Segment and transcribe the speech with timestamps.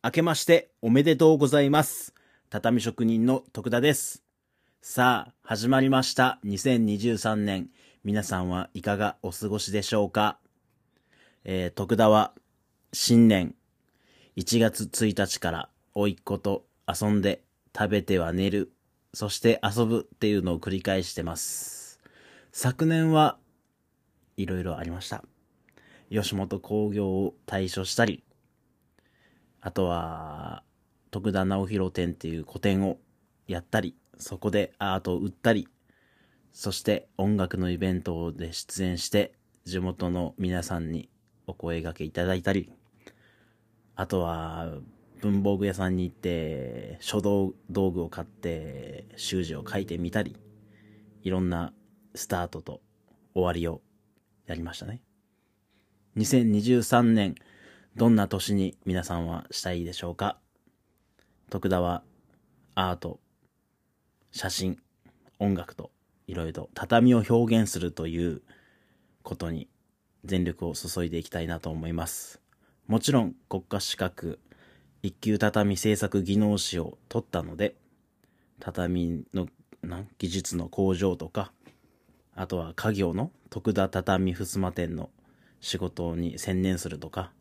[0.00, 2.14] 明けましておめでとうございます。
[2.50, 4.22] 畳職人の徳田です。
[4.80, 6.38] さあ、始まりました。
[6.44, 7.70] 2023年。
[8.04, 10.38] 皆さんはいかがお過ごしでしょうか？
[11.42, 12.32] えー、徳田は
[12.92, 13.56] 新年
[14.36, 17.42] 1月1日から甥っ子と遊んで
[17.76, 18.70] 食べては寝る、
[19.12, 21.98] そして遊ぶっていうのを繰り返してます。
[22.52, 23.36] 昨年は
[24.36, 25.24] いろいろありました。
[26.08, 28.22] 吉本興業を退所したり、
[29.60, 30.62] あとは、
[31.10, 32.98] 徳田直弘展っていう個展を
[33.46, 35.68] やったり、そこでアートを売ったり、
[36.52, 39.32] そして音楽のイベントで出演して、
[39.64, 41.08] 地元の皆さんに
[41.46, 42.72] お声掛けいただいたり、
[43.96, 44.68] あとは、
[45.20, 50.36] 文房具屋さんに行って、書道道具を買って、習字を書いてみたり、
[51.22, 51.72] いろんな
[52.14, 52.80] スタートと
[53.34, 53.82] 終わりを
[54.46, 55.02] やりましたね。
[56.16, 57.34] 2023年、
[57.98, 60.38] どんな年に皆さんはしたいでしょうか？
[61.50, 62.04] 徳田は
[62.76, 63.18] アート、
[64.30, 64.78] 写真、
[65.40, 65.90] 音楽と
[66.28, 68.42] いろいろと畳を表現するという
[69.24, 69.66] ことに
[70.24, 72.40] 全力を注いでいきたいなと思います。
[72.86, 74.38] もちろん国家資格
[75.02, 77.74] 一級畳製作技能士を取ったので
[78.60, 79.48] 畳の
[79.82, 81.50] な技術の向上とか
[82.36, 85.10] あとは家業の徳田畳襖店の
[85.58, 87.32] 仕事に専念するとか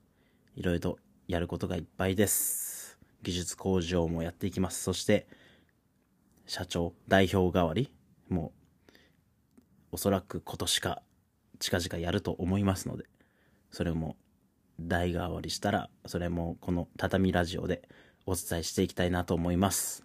[0.57, 2.97] いろいろとやることがいっぱいです。
[3.21, 4.81] 技術向上もやっていきます。
[4.81, 5.27] そして、
[6.47, 7.93] 社長、代表代わり
[8.27, 8.53] も
[8.87, 8.91] う、
[9.91, 11.03] おそらく今年か
[11.59, 13.05] 近々やると思いますので、
[13.69, 14.17] それも
[14.79, 17.87] 代替わりしたら、それもこの畳ラジオで
[18.25, 20.03] お伝えしていきたいなと思います。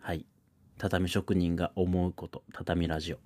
[0.00, 0.26] はい。
[0.76, 3.20] 畳職人が思うこと、畳ラジオ。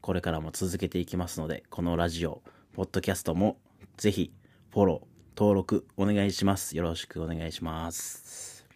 [0.00, 3.60] これからも続けていきますので、このラジオ、ポッドキャストも
[3.96, 4.32] ぜひ
[4.70, 6.76] フォロー、登録お願いします。
[6.76, 8.66] よろしくお願いします。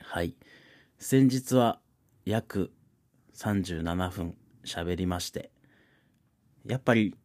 [0.00, 0.36] はい。
[1.00, 1.80] 先日は
[2.24, 2.70] 約
[3.34, 5.50] 37分喋りまして、
[6.64, 7.16] やっぱり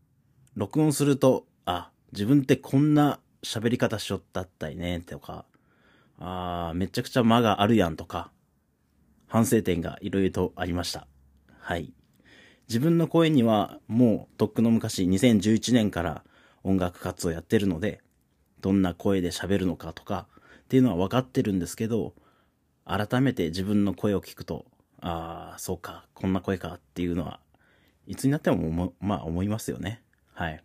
[0.55, 5.45] 録音すると、あ、自分ってこんな喋り方しよったったいね、とか、
[6.17, 8.31] あーめちゃくちゃ間があるやんとか、
[9.27, 11.07] 反省点がいろいろとありました。
[11.59, 11.93] はい。
[12.67, 16.23] 自分の声にはもうとっくの昔2011年から
[16.65, 18.01] 音楽活動やってるので、
[18.59, 20.27] どんな声で喋るのかとか
[20.61, 22.15] っていうのは分かってるんですけど、
[22.85, 24.65] 改めて自分の声を聞くと、
[24.99, 27.39] ああ、そうか、こんな声かっていうのは、
[28.07, 30.01] いつになっても思まあ思いますよね。
[30.33, 30.63] はい。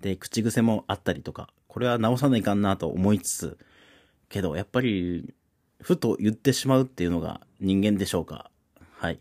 [0.00, 3.58] で、口癖もあったりとか、これは直さないかんなと思いつつ、
[4.28, 5.34] けどやっぱり、
[5.80, 8.50] ふと言ってしまうっていうのが人間でしょうか。
[8.92, 9.20] はい。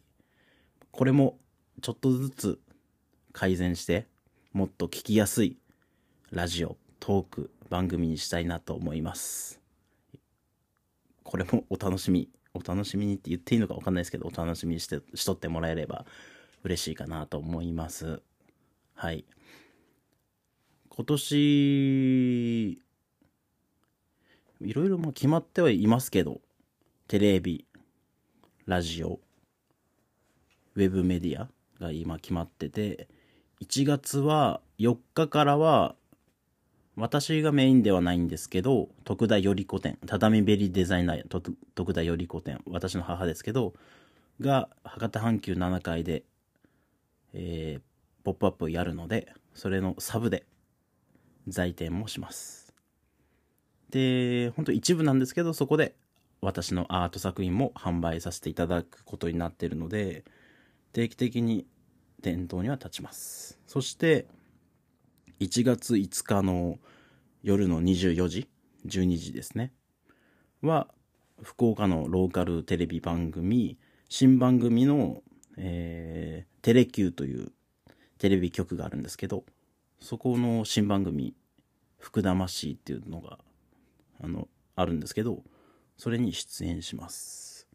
[0.91, 1.39] これも
[1.81, 2.59] ちょっとずつ
[3.33, 4.05] 改善して、
[4.53, 5.57] もっと聞きやすい
[6.31, 9.61] ラジオ、トーク、番組にしたいなと思います。
[11.23, 16.05] これもお楽しみ、お楽しみにって言っていいのかわかんないですけど、お楽しみにして、しとってもらえれば
[16.63, 18.21] 嬉しいかなと思います。
[18.95, 19.23] はい。
[20.89, 22.79] 今年、い
[24.73, 26.41] ろいろも決まってはいますけど、
[27.07, 27.65] テレビ、
[28.65, 29.19] ラジオ、
[30.73, 31.49] ウェブメディア
[31.79, 33.07] が今決まってて、
[33.61, 35.95] 1月は4日からは、
[36.95, 41.41] 私がメインではないんですけど、徳田より子店、畳ベリーデザイナー、と
[41.75, 43.73] 徳田より子店、私の母ですけど、
[44.39, 46.23] が、博多阪急7階で、
[47.33, 47.81] えー、
[48.23, 50.45] ポップアップをやるので、それのサブで
[51.47, 52.73] 在店もします。
[53.89, 55.95] で、本当一部なんですけど、そこで
[56.41, 60.23] 私のアート作品も販売させていただくことになってるので、
[60.93, 61.65] 定期的に
[62.21, 63.59] 店頭には立ちます。
[63.67, 64.27] そして、
[65.41, 66.79] 1月5日の
[67.43, 68.47] 夜の24時、
[68.87, 69.73] 12時ですね。
[70.61, 70.87] は、
[71.41, 75.23] 福岡のローカルテレビ番組、新番組の、
[75.57, 77.51] えー、テレ Q という
[78.17, 79.43] テレビ局があるんですけど、
[79.99, 81.35] そこの新番組、
[81.99, 83.37] 福玉しっていうのが、
[84.23, 84.47] あの、
[84.77, 85.43] あるんですけど、
[85.97, 87.67] それに出演します。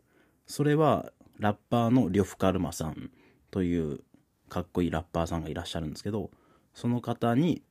[0.47, 3.11] それは、ラッパーのリョフカルマさん
[3.51, 4.01] という
[4.49, 6.31] かっこいいラッパーさんがいらっしゃるんですけど、
[6.75, 7.62] その方に、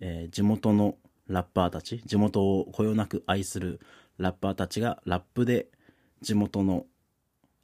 [0.00, 0.96] えー地元の
[1.26, 3.80] ラッパーたち、地元をこよなく愛する
[4.18, 5.68] ラッパーたちがラップで
[6.20, 6.86] 地元の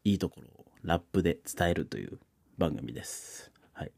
[0.05, 2.19] いいところをラップで伝えるという
[2.57, 3.53] 番組です。
[3.73, 3.93] はい。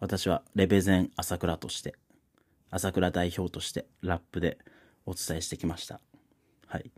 [0.00, 1.94] 私はレベゼン朝倉として、
[2.70, 4.58] 朝倉代表としてラップで
[5.06, 6.00] お伝えしてきました。
[6.66, 6.90] はい。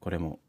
[0.00, 0.40] これも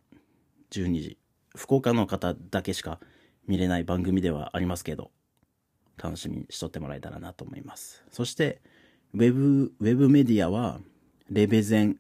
[0.72, 1.18] 12時。
[1.56, 3.00] 福岡の方だけしか
[3.46, 5.12] 見れない番組ではありますけど、
[6.02, 8.04] 楽しみにしとってもらえたらなと思います。
[8.12, 8.62] そして、
[9.14, 10.80] ウェブ、ウェブメディアは、
[11.30, 11.96] レベゼンっ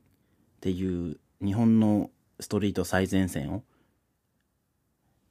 [0.60, 2.10] ていう日本の
[2.40, 3.64] ストリート最前線を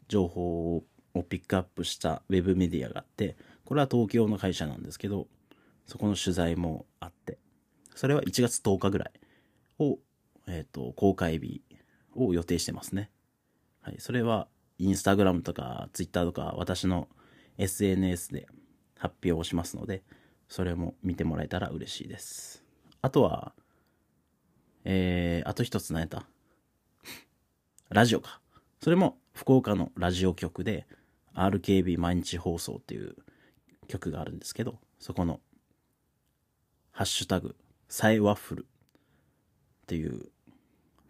[0.09, 5.29] 情報をピックアップしたウェブメディアがあってこれは東京の会社なんですけど
[5.87, 7.39] そこの取材もあって
[7.95, 9.13] それは1月10日ぐらい
[9.79, 9.99] を、
[10.47, 11.63] えっ、ー、と公開日
[12.17, 13.11] を予定してますね
[13.83, 17.09] はいそれはインスタグラムとかツイッターとか私の
[17.59, 18.49] SNS で
[19.01, 20.03] 発表をしますので
[20.49, 22.63] それも見てもらえたら嬉しいです
[23.03, 23.53] あとは
[24.85, 26.25] えー、あと一つ何やった？
[27.91, 28.41] ラジオか。
[28.83, 30.87] それも福岡のラジオ局で
[31.35, 33.15] RKB 毎日放送っていう
[33.89, 35.41] 曲があるんですけど、そこの
[36.93, 37.57] ハッシュタグ、
[37.89, 38.67] サイワッフルっ
[39.87, 40.31] ていう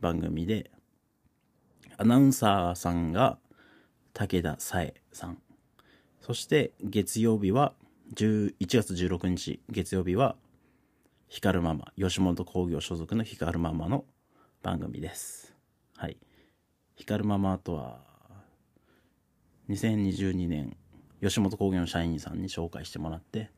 [0.01, 0.71] 番組で、
[1.97, 3.39] アナウンサーさんが
[4.15, 5.41] 武田さえさん。
[6.21, 7.75] そして月曜日は、
[8.15, 10.35] 11月16日月曜日は、
[11.29, 14.05] 光るママ、吉本興業所属の光るママの
[14.65, 15.55] 番組です。
[15.97, 16.17] はい。
[16.97, 18.01] 光るママとは、
[19.69, 20.77] 2022年、
[21.23, 23.53] 吉本興業の社員さんに紹介してもらって、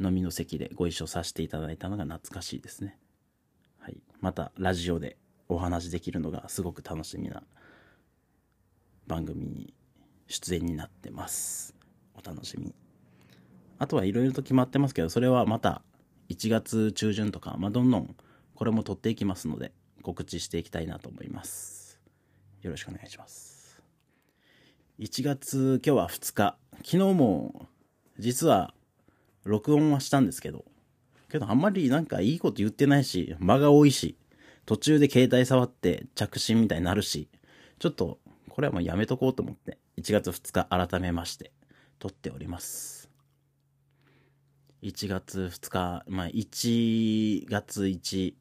[0.00, 2.96] 飲みの席でご一緒させていただいたのが懐かしいですね。
[3.80, 4.00] はい。
[4.20, 5.16] また、ラジオで
[5.48, 7.42] お話できるのがすごく楽しみな
[9.08, 9.74] 番組に
[10.28, 11.74] 出演になってます。
[12.14, 12.83] お楽しみに。
[13.78, 15.82] あとはいろいろと決まってますけど、それはまた
[16.28, 18.14] 1月中旬とか、まあ、どんどん
[18.54, 19.72] これも取っていきますので、
[20.02, 22.00] 告知していきたいなと思います。
[22.62, 23.82] よろしくお願いします。
[24.98, 26.56] 1月、今日は2日。
[26.84, 27.68] 昨日も、
[28.18, 28.74] 実は、
[29.44, 30.64] 録音はしたんですけど、
[31.28, 34.16] けどあんまりなんかいいこと言ってないし、間が多いし、
[34.66, 37.28] 途中で携帯触って着信みたいになるし、
[37.78, 38.18] ちょっと、
[38.48, 41.52] これはもうやめとこうと思って、1月2日改めまして、
[41.98, 43.03] 撮っております。
[44.84, 48.34] 1月2日、まあ、1月1、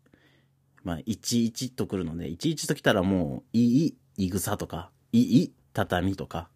[0.83, 6.49] まあ、11と来るので、11と来たらもう、いい、いぐさとか、いい、畳とか、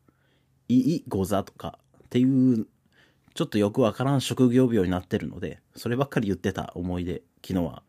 [0.68, 2.68] いい、ござとか、っていう、
[3.34, 7.82] ちょっとよくわからん職業病になってるので、そればっかり言ってた思い出、昨日は、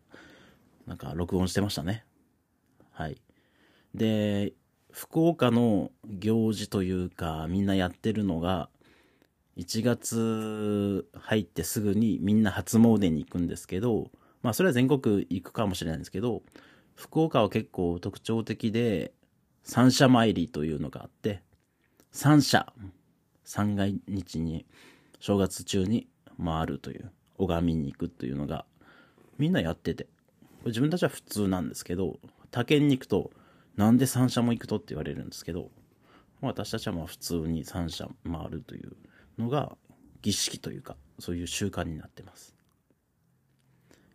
[0.86, 2.04] なんか録音してましたね。
[2.92, 3.20] はい。
[3.92, 4.52] で、
[4.92, 8.68] 福岡の行事というか、みんなやってるのが、
[9.58, 14.10] 1月入ってすぐにみんな初詣に行くんですけど、
[14.40, 16.43] まあそれは全国行くかもしれないんですけど、
[16.94, 19.12] 福岡は結構特徴的で、
[19.64, 21.43] 三社参りというのがあって、
[22.12, 22.72] 三社、
[23.44, 24.64] 三が日に
[25.19, 26.08] 正月中に
[26.43, 28.64] 回るという、拝みに行くというのが、
[29.38, 30.06] みんなやってて、
[30.66, 32.20] 自分たちは普通なんですけど、
[32.52, 33.32] 他県に行くと、
[33.76, 35.70] なんで三社も行くとって言われるんですけど、
[36.40, 38.93] 私たちはまあ普通に三社回るという
[39.38, 39.76] のが
[40.23, 42.55] 儀式というかそういう習慣になってます。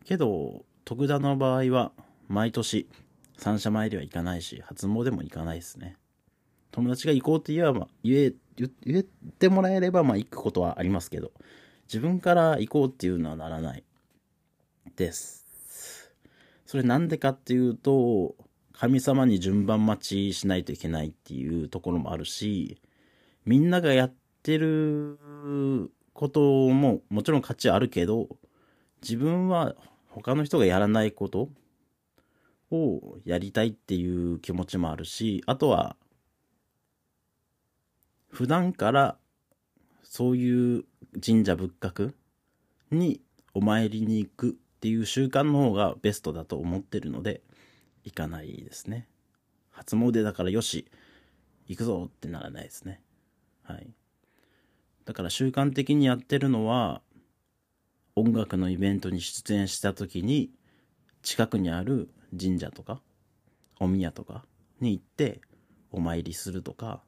[0.06, 1.92] けど徳田の場合は
[2.28, 2.90] 毎年
[3.38, 5.98] 三社参りは行かないし初詣も行かないですね。
[6.72, 11.32] 友達が行こうって言えば言え言ってもらえればまあ行くことはありますけど
[11.88, 13.84] 自分から行こうっていうのはならない。
[14.96, 15.44] です。
[16.66, 18.36] それなんでかっていうと
[18.74, 22.82] 神様に順番待ちしないといけないっていうところもあるし
[23.46, 25.18] みんながやっってる
[26.14, 28.28] ことももちろん価値あるけど、
[29.02, 29.74] 自分は
[30.10, 31.48] 他の人がやらないこと
[32.70, 35.96] をやりたいっていう気持ちもあるし、あとは、
[38.28, 39.18] 普段から
[40.04, 40.84] そういう
[41.26, 42.14] 神社仏閣
[42.92, 43.22] に
[43.54, 47.42] お参りに行くっていう習慣の方がベストだと思ってるので、
[48.04, 49.08] 行かないですね。
[49.72, 50.86] 初詣だからよし、
[51.68, 53.00] 行くぞってならないですね。
[53.64, 53.88] はい。
[55.06, 57.02] だから習慣的にやってるのは
[58.16, 60.52] 音楽のイベントに出演した時に
[61.24, 63.02] 近くにある神社とか
[63.80, 64.46] お宮とか
[64.80, 65.42] に行って
[65.92, 67.02] お参りするとか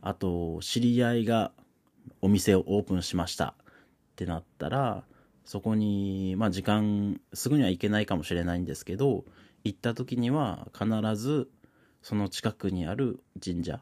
[0.00, 1.52] あと知り合いが
[2.20, 3.54] お店をオープンしましたっ
[4.16, 5.04] てなったら
[5.44, 9.24] そこにまあ時間すぐには行けないかもしれないんですけど
[9.64, 11.48] 行った時には必ず
[12.02, 13.80] その近くにある神社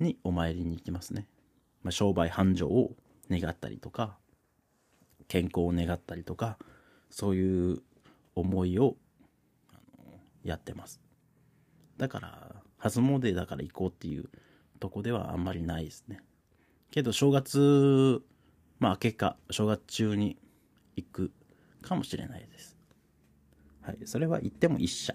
[0.00, 1.26] にお参りに行きますね。
[1.82, 2.92] まあ、商売繁盛を
[3.30, 4.18] 願ったりとか
[5.28, 6.58] 健康を願ったりとか
[7.10, 7.82] そういう
[8.34, 8.96] 思いを
[10.44, 11.00] やってます。
[11.96, 14.28] だから初詣だから行こうっていう
[14.78, 16.20] とこではあんまりないですね。
[16.90, 18.22] けど正月
[18.78, 20.38] まあ結果正月中に
[20.96, 21.32] 行く
[21.82, 22.76] かもしれないです。
[23.82, 25.14] はいそれは行っても一社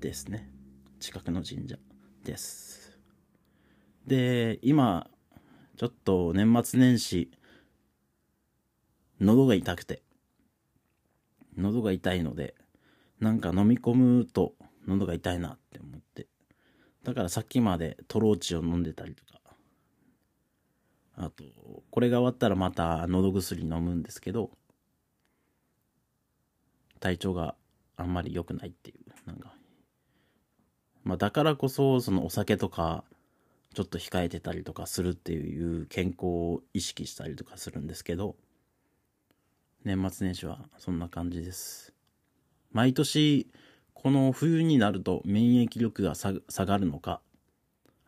[0.00, 0.50] ですね。
[0.98, 1.76] 近くの神社
[2.24, 2.98] です。
[4.06, 5.08] で今
[5.76, 7.30] ちょっと年末年始、
[9.20, 10.02] 喉が痛くて、
[11.56, 12.54] 喉が痛いので、
[13.20, 14.54] なんか飲み込むと
[14.86, 16.26] 喉が痛いなって思って。
[17.02, 19.36] だからさっきまでトローチを飲んでたりとか。
[21.18, 21.44] あと
[21.90, 24.50] これが終わったらまた喉薬飲むんですけど
[27.00, 27.54] 体調が
[27.96, 28.96] あんまり良くないっていう。
[29.26, 29.54] なんか
[31.04, 33.04] まあだからこそそのお酒とか
[33.76, 38.34] ちょっと控えてたりとかするっていう健康を意識したりとかするんですけど
[39.84, 41.92] 年末年始はそんな感じです。
[42.72, 43.50] 毎年
[43.92, 47.20] この冬になると免疫力が下がるのか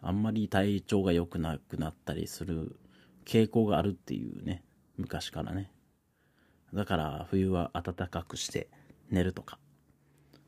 [0.00, 2.80] あんまり体調が良くなくなったりする
[3.26, 4.64] 傾向があるっていうね
[4.96, 5.70] 昔からね。
[6.72, 8.70] だから冬は暖かくして
[9.10, 9.58] 寝るとか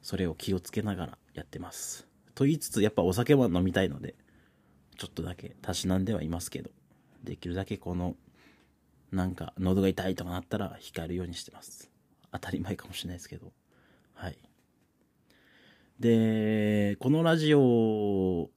[0.00, 2.08] それを気をつけながらやってます。
[2.34, 4.14] と言いつつやっぱお酒は飲みたいので
[5.00, 6.68] ちょっとだけたしなんではいますけど
[7.24, 8.16] できるだけこの
[9.10, 11.90] なんか喉が痛いとかなったら控えるようにしてます。
[12.30, 13.50] 当たり前かもしれないですけど。
[14.12, 14.36] はい。
[16.00, 18.50] でこのラジオ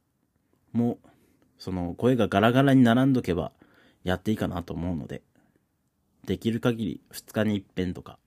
[0.73, 0.99] も
[1.57, 3.53] その声がガラガラに並んどけば
[4.03, 5.21] やっていいかなと思うので
[6.25, 8.19] できる限り2日に一遍とか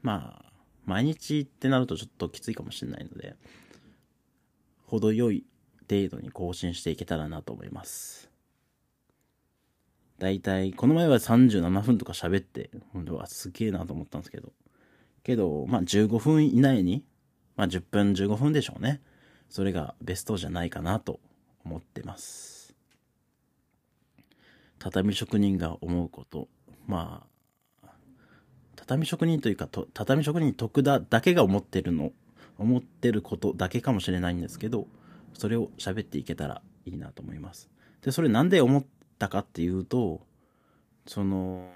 [0.00, 0.52] まあ
[0.86, 3.36] 毎日ってなるとちょっときついかもしれないので
[4.86, 5.44] 程よい
[5.94, 8.30] 程度に更新していけたらなと思います。
[10.18, 14.52] だいたいこの前は37分とか喋って本当はすげえなと思ったんですけど。
[15.22, 17.04] けどまあ15分以内に
[17.56, 19.00] まあ10分15分でしょうね。
[19.48, 21.20] それがベストじゃないかなと
[21.64, 22.74] 思ってます。
[24.78, 26.48] 畳職人が思うこと。
[26.86, 27.34] まあ
[28.76, 32.12] 畳職人というかと畳職人徳田だけが思ってるの
[32.58, 34.86] 思ってることだけかもしれないんですけど
[35.34, 37.70] それを喋っていけたらいいなと思います。
[38.02, 38.84] でそれなんで思っ
[39.18, 40.26] たかっていうと
[41.06, 41.68] その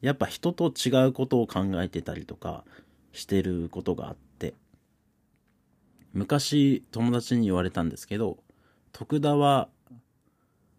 [0.00, 2.64] やっぱ人と違うことを考えてたりとか
[3.12, 4.54] してることがあって
[6.12, 8.38] 昔友達に言われたんですけど
[8.92, 9.68] 徳田は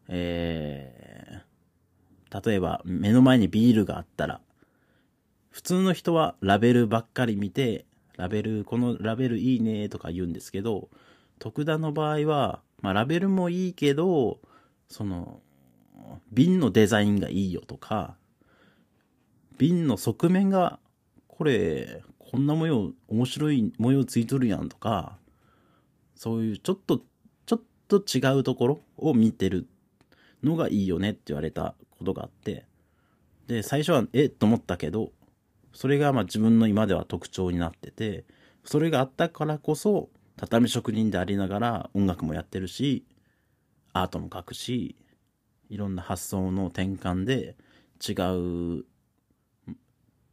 [0.08, 4.42] えー、例えば目の前にビールがあったら
[5.50, 7.86] 普通の人はラベルばっかり見て
[8.18, 10.90] ラベルこのラベルいいねとか言うんですけど
[11.44, 14.40] 徳田の場合は、まあ、ラベルもいいけど
[14.88, 15.42] その
[16.32, 18.16] 瓶のデザインがいいよとか
[19.58, 20.80] 瓶の側面が
[21.28, 25.18] これこんな模様面白い模様ついとるやんとか
[26.16, 27.02] そういうちょっと
[27.46, 29.68] ちょっと違うところを見てる
[30.44, 32.66] のがいいよねって言われたことがあって
[33.48, 34.30] で最初はえっ？
[34.30, 35.12] と思ったけど
[35.74, 38.24] それがまあ自分の今では特徴になってて
[38.64, 43.06] それがあったからこそ畳職人でありながら音楽もやってるし
[43.94, 44.96] アートも描くし
[45.70, 47.56] いろんな発想の転換で
[48.06, 48.14] 違
[48.80, 48.86] う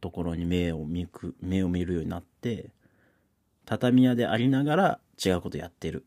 [0.01, 2.71] ところに目を見く目を見るようになって
[3.65, 6.05] 畳屋でありながら違うことやってる。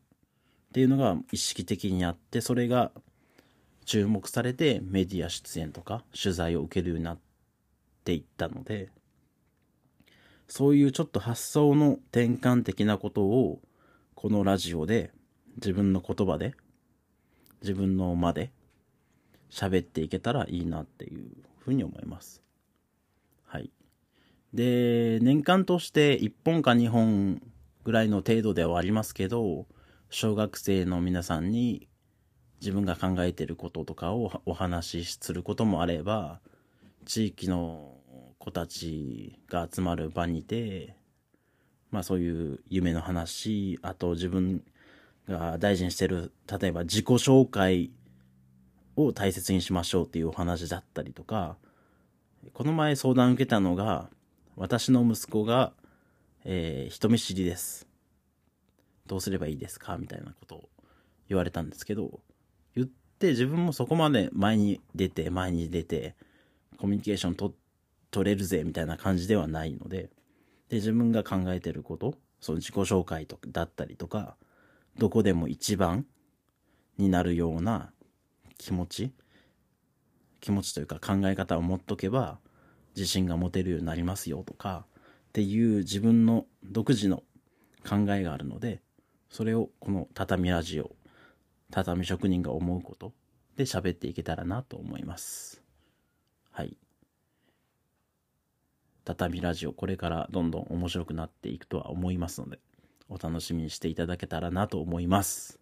[0.69, 2.91] っていうのが意識的にあってそれが
[3.85, 7.19] 注目されてメディア出演とか取材を受けるようになっ
[8.03, 8.89] ていったので
[10.49, 13.61] そういうちょっと発想の転換的なことを
[14.25, 15.11] このラジオで
[15.57, 16.55] 自分の言葉で
[17.61, 18.51] 自分の間で
[19.51, 21.29] 喋っていけたらいいなっていう
[21.59, 22.41] ふうに思います。
[23.45, 23.69] はい。
[24.51, 27.39] で、年間として1本か2本
[27.83, 29.67] ぐらいの程度ではありますけど、
[30.09, 31.87] 小学生の皆さんに
[32.61, 36.39] 自分が考えてることとかをお話しすることもあれば、
[37.05, 37.99] 地域の
[38.39, 40.95] 子たちが集まる場にて、
[41.91, 44.63] まあそういう夢の話、あと自分
[45.27, 47.91] が大事にしてる、例えば自己紹介
[48.95, 51.57] を大切にしましょうっていうお話だったりとか、
[52.53, 54.09] この前相談受けたのが、
[54.55, 55.73] 私の息子が、
[56.43, 57.87] えー、人見知りです。
[59.07, 59.97] どうすればいいですか？
[59.97, 60.69] みたいなことを
[61.27, 62.19] 言われたんですけど、
[62.75, 62.87] 言っ
[63.19, 66.15] て自分もそこまで前に出て、前に出て、
[66.77, 67.53] コミュニケーションと
[68.11, 70.09] 取れるぜみたいな感じではないので、
[70.69, 74.35] で、自分が考えてること、その自己紹介とだったりとか、
[74.97, 76.05] どこでも一番
[76.97, 77.91] になるような
[78.57, 79.13] 気持ち、
[80.39, 82.39] 気持ちというか考え方を持っとけば、
[82.95, 84.85] 自信が持てるようになりますよとか
[85.29, 87.23] っていう自分の独自の
[87.87, 88.81] 考えがあるので
[89.29, 90.91] それをこの畳ラジオ
[91.71, 93.11] 畳職人が思うこと
[93.57, 95.61] で喋っていけたらなと思います。
[96.51, 96.77] はい。
[99.05, 102.59] 畳ラジオこれからどんどん面白くなっていくとは思いますので
[103.07, 105.59] お楽しみにしていただけたらなと思います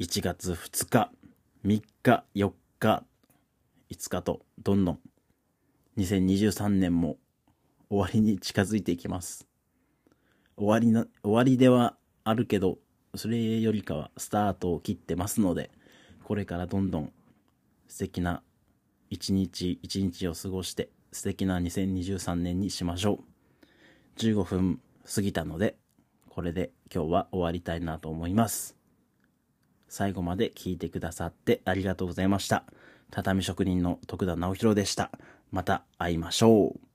[0.00, 1.10] 1月2日
[1.64, 3.04] 3日4日
[3.90, 4.98] 5日とどんどん
[5.98, 7.16] 2023年も
[7.90, 9.48] 終わりに近づいていきます。
[10.56, 12.78] 終わりな、終わりではあるけど、
[13.14, 15.70] それよりかはスタートを切ってますので、
[16.22, 17.12] これからどんどん
[17.88, 18.42] 素敵な
[19.10, 24.20] 一日一日を過ごして素敵な2023年にしましょう。
[24.20, 25.76] 15分過ぎたので、
[26.28, 28.76] これで今日は終わりたいなと思います。
[29.88, 32.64] 最後まで聞いてくださってありがとうございました。
[33.10, 35.10] 畳職人の徳田直弘でした。
[35.50, 36.87] また会いましょう。